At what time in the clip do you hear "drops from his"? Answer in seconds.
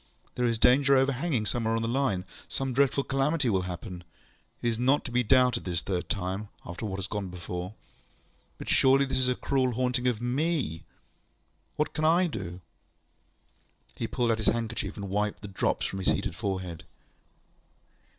15.47-16.07